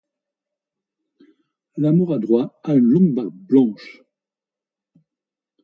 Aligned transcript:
L'amour 1.77 2.15
a 2.15 2.17
droit 2.17 2.59
à 2.63 2.73
une 2.73 2.85
longue 2.89 3.13
barbe 3.13 3.35
blanche. 3.35 4.01